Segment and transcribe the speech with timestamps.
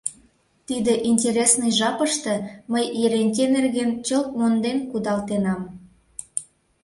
[0.67, 2.35] Тиде интересный жапыште
[2.71, 5.61] мый Еренте нерген чылт монден кудалтенам.